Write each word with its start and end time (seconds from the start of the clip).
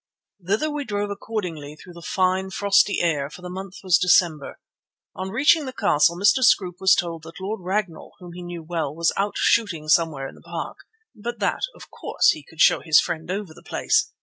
Thither 0.43 0.71
we 0.71 0.83
drove 0.83 1.11
accordingly 1.11 1.75
through 1.75 1.93
the 1.93 2.01
fine, 2.01 2.49
frosty 2.49 3.01
air, 3.01 3.29
for 3.29 3.43
the 3.43 3.51
month 3.51 3.75
was 3.83 3.99
December. 3.99 4.57
On 5.15 5.29
reaching 5.29 5.65
the 5.67 5.71
castle, 5.73 6.17
Mr. 6.17 6.43
Scroope 6.43 6.81
was 6.81 6.95
told 6.95 7.21
that 7.21 7.39
Lord 7.39 7.61
Ragnall, 7.61 8.13
whom 8.17 8.33
he 8.33 8.41
knew 8.41 8.63
well, 8.63 8.95
was 8.95 9.13
out 9.15 9.35
shooting 9.37 9.87
somewhere 9.87 10.27
in 10.27 10.33
the 10.33 10.41
park, 10.41 10.79
but 11.13 11.37
that, 11.37 11.61
of 11.75 11.91
course, 11.91 12.29
he 12.31 12.41
could 12.43 12.61
show 12.61 12.79
his 12.79 12.99
friend 12.99 13.29
over 13.29 13.53
the 13.53 13.61
place. 13.61 14.11